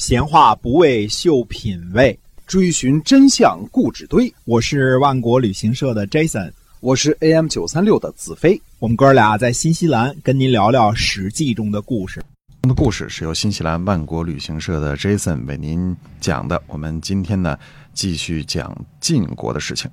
[0.00, 4.32] 闲话不为秀品味，追寻真相故纸堆。
[4.46, 8.58] 我是万国旅行社的 Jason，我是 AM 九三六的子飞。
[8.78, 12.24] 我们哥俩在新西兰跟您聊聊《史记》中的故事。
[12.62, 16.62] 的故事是由新西兰万国旅行社的 Jason 为您讲的。
[16.66, 17.58] 我们今天呢，
[17.92, 19.90] 继续讲晋国的事情。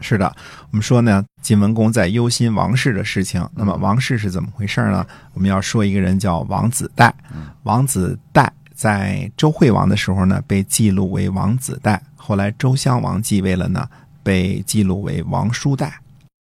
[0.00, 0.34] 是的，
[0.72, 3.48] 我们说呢，晋文公在忧心王室的事情。
[3.54, 5.06] 那么王室是怎么回事呢？
[5.32, 7.14] 我们要说一个人叫王子带。
[7.62, 8.52] 王子带。
[8.78, 13.90] 在周惠王的时候呢，被记录为王子代；后来周襄王继位了呢，
[14.22, 15.98] 被记录为王叔代。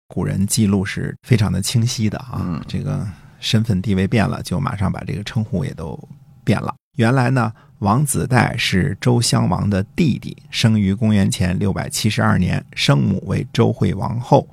[0.08, 3.06] 古人记录是非常的清晰的啊，这个
[3.38, 5.96] 身份地位变了，就马上把这个称呼也都
[6.42, 6.74] 变了。
[6.96, 14.48] 原来呢，王子代是周襄王的弟弟，生于公元前六百七十二年，生母为周惠王后。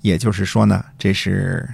[0.00, 1.68] 也就是说呢，这是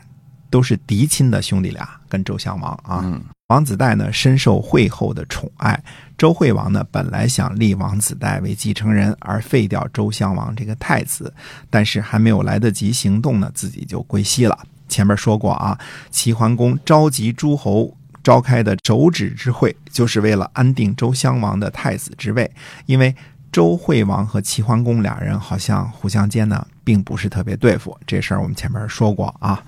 [0.50, 3.22] 都是嫡亲的兄弟俩，跟周襄王啊。
[3.52, 5.79] 王子带呢深受惠后的宠爱，
[6.16, 11.31] 周惠王呢本来想立王子带为继承人，而废掉周襄王这个太子，
[11.69, 14.59] 但是还没有来得及行动呢，自己就归西了。
[14.89, 15.78] 前面说过啊，
[16.11, 22.50] 齐桓公召集诸侯召开的肘指之会，就是为了安定周襄王的太子之位，
[22.87, 23.14] 因为
[23.53, 29.62] 周惠王和齐桓公俩人好像互相间呢并不是特别对付，这事儿我们前面说过啊。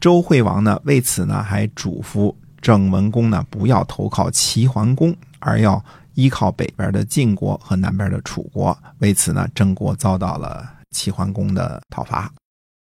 [0.00, 2.34] 周惠王呢为此呢还嘱咐。
[2.60, 5.82] 郑文公呢，不要投靠齐桓公，而要
[6.14, 8.76] 依靠北边的晋国和南边的楚国。
[8.98, 12.30] 为此呢，郑国遭到了齐桓公的讨伐。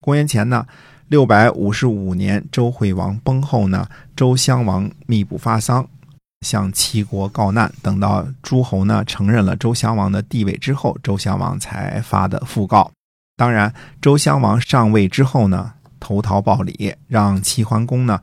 [0.01, 0.65] 公元前呢，
[1.07, 5.87] 六百五十五年，周惠王崩后呢，周襄王密不发丧，
[6.45, 7.71] 向齐国告难。
[7.81, 12.91] 等到诸侯呢承认了周襄王的地位之后，周襄王才发的讣告。
[13.37, 18.19] 当然，周襄王上位之后呢，投桃报李，让齐桓公呢。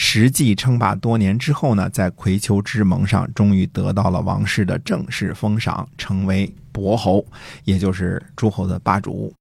[0.00, 7.26] 实际称霸多年之后呢，在葵丘之盟上，终于得到了王室的正式封赏，成为伯侯，
[7.64, 9.34] 也就是诸侯的霸主。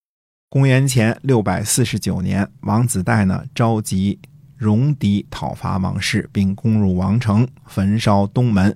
[0.50, 4.17] 公元前六百四十九年，王子带呢召集
[4.58, 8.76] 戎狄讨伐王室，并攻入王城，焚烧东门。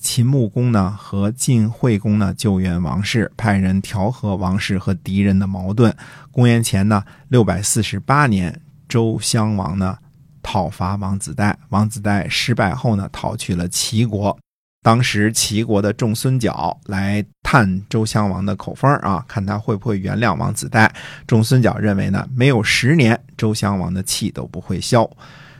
[0.00, 5.94] 秦穆公呢和晋惠公呢救援王室，派人调和王室和敌人的矛盾。
[6.32, 9.96] 公元前呢六百四十八年，周襄王呢。
[10.44, 14.38] 讨伐王子带，王子带失败后呢，逃去了齐国。
[14.82, 20.94] 当时齐国的仲孙角来探周襄王的口风啊，看他会不会原谅王子带。
[21.26, 25.10] 仲孙角认为呢，没有十年，周襄王的气都不会消。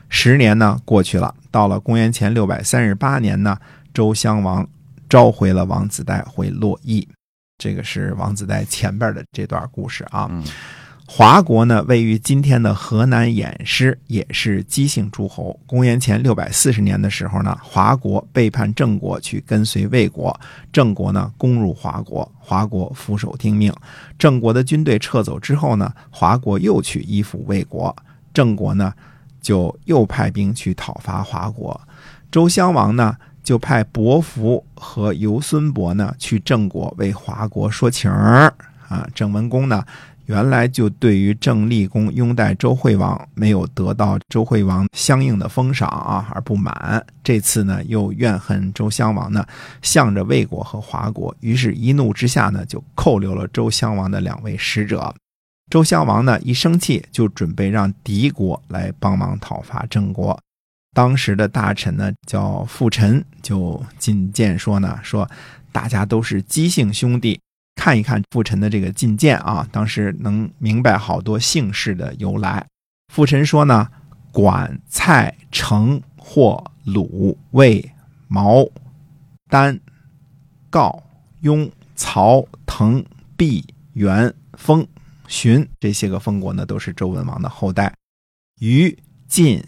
[0.09, 3.57] 十年呢过去了，到了公元前六百三十八年呢，
[3.91, 4.65] 周襄王
[5.09, 7.05] 召回了王子带回洛邑。
[7.57, 10.29] 这个是王子带前边的这段故事啊。
[11.07, 15.57] 华国呢，位于今天的河南偃师，也是姬姓诸侯。
[15.67, 20.37] 公元前六百四十年的时候呢，华国背叛郑国，去跟随魏国。
[20.73, 23.71] 郑国呢，攻入华国，华国俯首听命。
[24.17, 27.95] 郑国的军队撤走之后呢，华国又去依附魏国。
[28.33, 28.91] 郑国呢，
[29.39, 31.79] 就又派兵去讨伐华国。
[32.31, 38.51] 周襄王呢，就派伯服和游孙伯呢，去郑国为华国说情儿。
[38.87, 39.83] 啊，郑文公呢？
[40.25, 49.45] 原来就对于郑立公拥戴周惠王没有得到周惠王相应的封赏啊而不满，这次呢又怨恨周襄王呢
[49.81, 55.13] 向着魏国和华国，于是一怒之下呢就扣留了周襄王的两位使者。
[55.69, 60.39] 周襄王呢一生气就准备让敌国来帮忙讨伐郑国。
[60.93, 65.29] 当时的大臣呢叫傅臣，就进谏说呢说
[65.71, 67.39] 大家都是姬姓兄弟。
[67.75, 72.65] 看一看傅臣的这个进谏啊，当时能明白好多姓氏的由来。
[73.13, 73.87] 傅臣说呢，
[74.31, 77.91] 管、蔡、成、或、鲁、魏、
[78.27, 78.65] 毛、
[79.49, 79.79] 丹、
[80.69, 81.03] 告、
[81.41, 83.03] 雍、曹、滕、
[83.37, 84.85] 毕、元、封、
[85.27, 87.93] 荀这些个封国呢，都是周文王的后代。
[88.59, 88.97] 于、
[89.27, 89.63] 晋、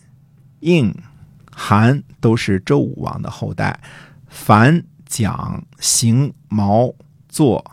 [0.61, 0.93] 应、
[1.51, 3.79] 韩都是周武王的后代。
[4.27, 6.91] 樊、蒋、邢、毛、
[7.29, 7.63] 作。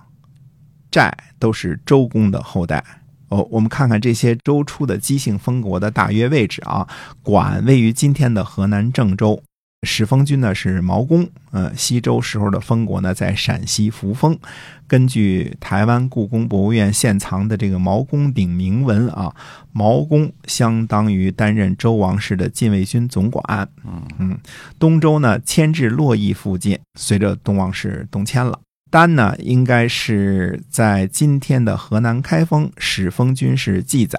[0.95, 2.85] 寨都是周公的后代
[3.31, 3.45] 哦。
[3.51, 6.87] 我们看看这些周初的姬姓封国的大约位置啊。
[7.21, 9.43] 管位于今天的河南郑州，
[9.83, 11.29] 始封君呢是毛公。
[11.51, 14.39] 呃，西周时候的封国呢在陕西扶风。
[14.87, 19.35] 根据台湾故宫博物院现藏的这个毛公鼎铭文啊，
[19.73, 23.69] 毛公相当于担任周王室的禁卫军总管。
[23.85, 24.39] 嗯嗯，
[24.79, 28.59] 东周呢迁至洛邑附近，随着东王室东迁了。
[28.95, 34.17] 丹呢，应该是在今天的河南开封，始封君是记载。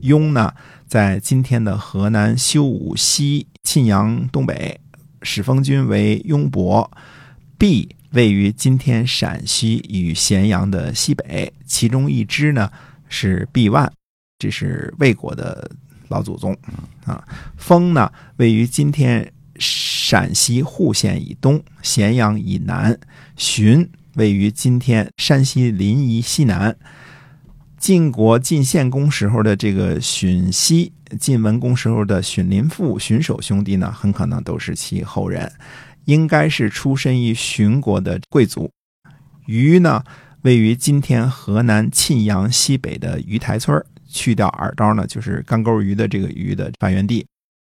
[0.00, 0.52] 雍呢，
[0.84, 4.80] 在今天的河南修武西沁阳东北，
[5.22, 6.90] 始封君为雍伯。
[7.56, 12.68] 毕位于今天陕西与咸阳的西北，其中一支呢
[13.08, 13.88] 是毕万，
[14.40, 15.70] 这是魏国的
[16.08, 16.52] 老祖宗
[17.04, 17.24] 啊。
[17.56, 22.98] 封呢位于今天陕西户县以东，咸阳以南。
[23.36, 26.76] 荀位于今天山西临沂西南。
[27.78, 30.90] 晋国晋献公时候的这个荀息，
[31.20, 35.52] 晋文公时候的荀林父、荀守兄弟呢，很可能都是其后人，
[36.06, 38.70] 应该是出身于荀国的贵族。
[39.44, 40.02] 于呢，
[40.42, 47.26] 位于今天河南沁阳西北的鱼台村去掉耳刀呢，就是干钩鱼的这个鱼的发源地。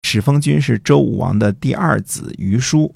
[0.03, 2.91] 始封君是周武王的第二子于叔。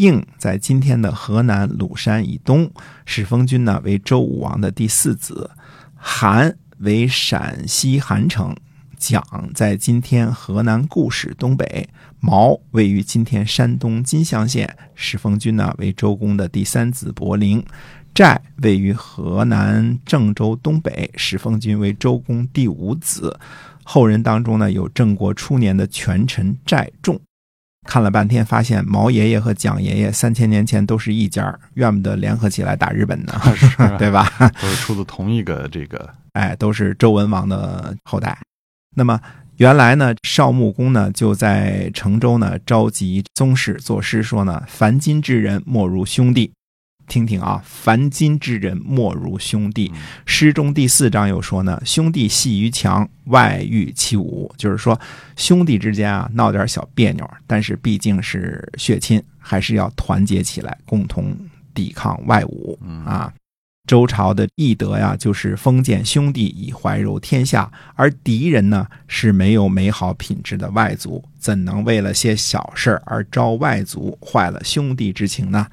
[0.00, 2.70] 应在今天的河南鲁山以东。
[3.04, 5.50] 始封君呢为周武王的第四子。
[5.94, 8.56] 韩为陕西韩城，
[8.96, 9.22] 蒋
[9.54, 11.86] 在今天河南固始东北，
[12.18, 14.74] 毛位于今天山东金乡县。
[14.94, 17.62] 始封君呢为周公的第三子伯陵，
[18.14, 21.10] 寨位于河南郑州东北。
[21.14, 23.38] 始封君为周公第五子，
[23.84, 27.20] 后人当中呢有郑国初年的权臣寨仲。
[27.90, 33.32] 看了半天，发现毛爷爷和蒋爷爷三千年前都是一家，怨不得联合起来打日本呢，
[33.98, 34.30] 对吧？
[34.62, 38.38] 都是出自同一个这个， 哎，都是周文王的后代。
[38.94, 39.20] 那么
[39.56, 46.52] 原来呢，少穆公呢就在成州呢召集宗室作诗说呢：“凡今之人，莫如兄弟。”
[47.10, 49.92] 听听啊，凡今之人莫如兄弟。
[50.24, 54.48] 诗中第四章又说呢，兄弟戏于墙，外御其侮。
[54.56, 54.98] 就是说，
[55.34, 61.36] 兄弟之间啊闹点小别扭，但是毕竟是血亲，还是要团结起来，共同
[61.74, 63.32] 抵抗外侮啊。
[63.90, 75.66] 周朝的义德呀，就是封建兄弟以怀柔天下，而敌人呢是没有美好品质的外族，怎能为了些小事而招外族，坏了兄弟之情呢？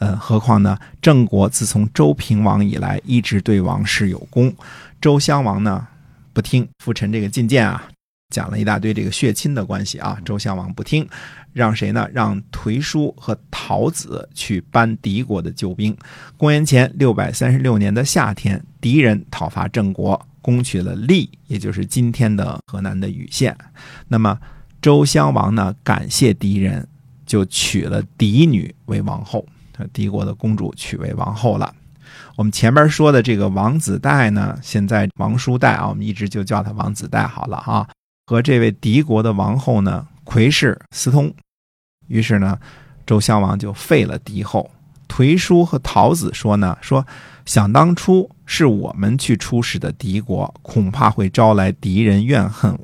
[0.00, 0.76] 嗯，何况呢？
[1.00, 4.52] 郑国自从周平王以来，一直对王室有功。
[5.00, 5.86] 周襄王呢，
[6.32, 7.84] 不听父臣这个进谏啊，
[8.30, 10.18] 讲了一大堆这个血亲的关系啊。
[10.24, 11.06] 周襄王不听，
[11.52, 12.08] 让谁呢？
[12.12, 15.94] 让颓叔和陶子去搬敌国的救兵。
[16.36, 23.56] 公元前六百三十六年的夏天，敌人讨伐郑国，攻取了利，也就是今天的河南的禹县。
[24.08, 24.38] 那么
[24.80, 26.86] 周襄王呢，感谢敌人，
[27.26, 29.44] 就娶了嫡女为王后。
[29.94, 31.74] 敌国的公主娶为王后了。
[32.36, 37.88] 我们前面说的这个王子带呢，现在王叔带啊，我们一直就叫他王子带好了啊。
[38.30, 41.34] 和这位敌国的王后呢，魁氏私通，
[42.06, 42.56] 于是呢，
[43.04, 44.70] 周襄王就废了敌后。
[45.08, 47.04] 颓叔和陶子说呢，说
[47.44, 52.78] 想当初是我们去出使的敌国，恐怕会招来敌人怨恨。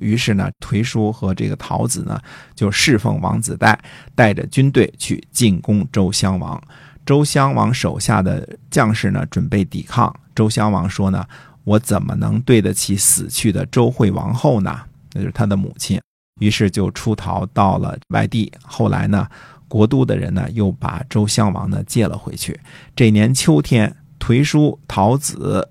[0.00, 2.20] 于是呢，颓叔和这个陶子呢，
[2.54, 3.80] 就侍奉王子带，
[4.14, 6.62] 带着军队去进攻周襄王。
[7.06, 10.14] 周襄王手下的将士呢，准备抵抗。
[10.34, 11.24] 周襄王说呢
[11.64, 14.80] ：“我怎么能对得起死去的周惠王后呢？
[15.12, 16.00] 那就是他的母亲。”
[16.40, 18.52] 于是就出逃到了外地。
[18.62, 19.28] 后来呢，
[19.68, 22.58] 国都的人呢，又把周襄王呢接了回去。
[22.94, 25.70] 这年秋天，颓叔、陶子。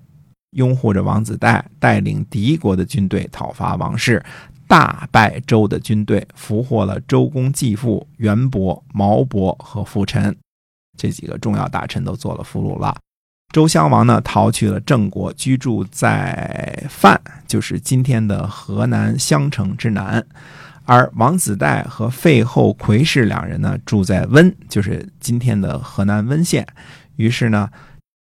[0.54, 4.24] 拥护着王子带，带领敌国的军队讨伐王室，
[4.68, 10.32] 大败周的军队，俘获了周公继父元伯、毛伯和傅臣
[10.96, 12.96] 这几个重要大臣都做了俘虏了。
[13.54, 20.26] 周襄王呢，逃去了郑国，居住在范，就是今天的河南襄城之南。
[20.84, 26.66] 而王子带和废后魁氏两人呢，住在温，就是今天的河南温县。
[27.14, 27.70] 于是呢。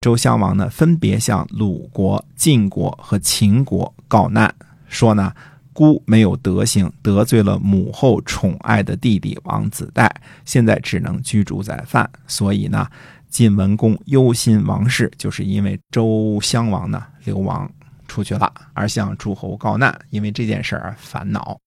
[0.02, 4.52] 周襄王呢，分别向鲁国、晋国和秦国告难，
[4.88, 5.32] 说呢，
[5.72, 10.12] 孤没有德行，得罪了母后宠爱的弟弟王子带，
[10.44, 12.10] 现在只能居住在范。
[12.26, 12.84] 所以呢，
[13.32, 17.68] 晋文公忧心王室，就是因为周襄王呢流亡
[18.06, 21.58] 出去了，而向诸侯告难，因为这件事儿烦恼。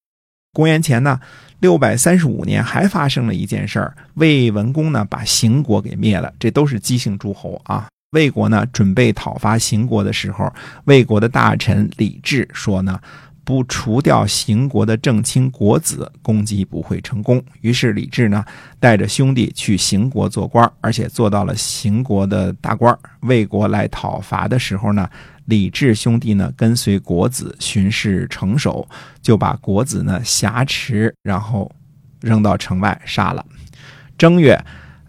[0.54, 1.20] 公元前呢
[1.60, 7.88] 六百三十五年，还发生了一件事儿，魏文公呢把邢国给灭了，这都是姬姓诸侯啊。
[8.12, 10.50] 魏国呢，准备讨伐邢国的时候，
[10.86, 12.98] 魏国的大臣李治说呢，
[13.46, 17.42] 不除掉邢国的正卿国子，攻击不会成功。
[17.62, 18.44] 于是李治呢，
[18.80, 22.98] 带着兄弟去邢国做官，而且做到了邢国的大官。
[23.22, 25.08] 魏国来讨伐的时候呢，
[25.46, 28.86] 李治兄弟呢跟随国子巡视城守，
[29.22, 31.72] 就把国子呢挟持，然后
[32.20, 33.46] 扔到城外杀了。
[34.18, 34.60] 正月。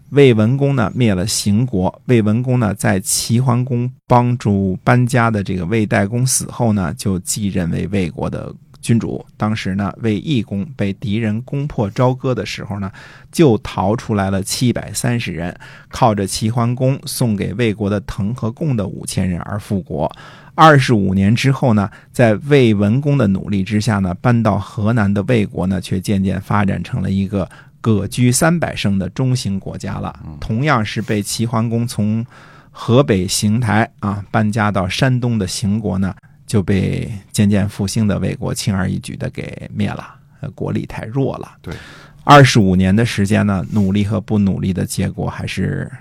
[0.09, 12.89] 魏文公呢灭了邢国，魏文公呢在齐桓公帮助搬家的这个魏代公死后呢，就继任为魏国的君主当时呢，魏懿公被敌人攻破朝歌的时候呢，
[13.31, 15.53] 就逃出来了七百三十人，
[15.89, 20.09] 靠着齐桓公送给魏国的滕和贡的五千人而复国。
[20.55, 27.47] 二十五年之后呢，在魏文公的努力之下呢，搬到河南的魏国呢，却渐渐发展成了一个
[27.81, 30.17] 割据三百胜的中型国家了。
[30.39, 32.25] 同样是被齐桓公从
[32.71, 36.15] 河北邢台啊搬家到山东的邢国呢。
[36.47, 40.15] 就被渐渐复兴的魏国轻而易举的给灭了，
[40.55, 41.57] 国力太弱了。
[41.61, 41.75] 对，
[42.23, 45.91] 二十五年的时间呢，努力和不努力的结果还是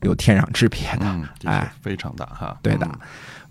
[0.00, 1.02] 有天壤之别的。
[1.02, 2.58] 嗯，哎，非常大哈。
[2.64, 2.98] 对的，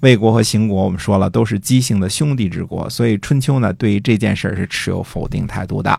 [0.02, 5.98] 魏国和邢国我们说了都是姬姓的兄弟之国，所以春秋呢对于这件事是持有否定态度的。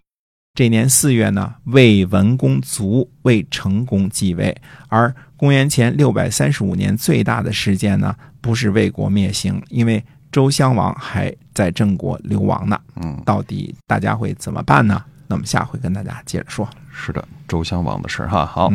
[0.55, 4.57] 这年四月呢，魏文公卒，魏成公继位。
[4.89, 10.05] 而公元前六百三十五年最大的事件呢，不是魏国灭邢，因为。
[10.33, 15.05] 周襄王还在郑国流亡呢，嗯，到底大家会怎么办呢？
[15.27, 16.67] 那么下回跟大家接着说。
[16.91, 18.47] 是的，周襄王的事哈。
[18.47, 18.73] 好，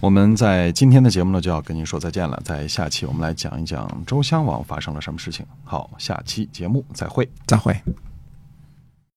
[0.00, 5.46] 我们在今天的节目呢就要跟您说再见了，在下期我们来讲一讲周襄王发生了什么事情。
[5.62, 7.80] 好，下期节目再会，再会。